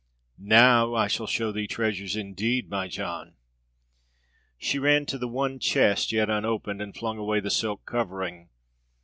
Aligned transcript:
"Now 0.39 0.95
I 0.95 1.07
shall 1.07 1.27
show 1.27 1.51
thee 1.51 1.67
treasures 1.67 2.15
indeed, 2.15 2.71
my 2.71 2.87
John!" 2.87 3.35
She 4.57 4.79
ran 4.79 5.05
to 5.05 5.19
the 5.19 5.27
one 5.27 5.59
chest 5.59 6.11
yet 6.11 6.27
unopened, 6.27 6.81
and 6.81 6.97
flung 6.97 7.19
away 7.19 7.39
the 7.39 7.51
silk 7.51 7.85
covering. 7.85 8.49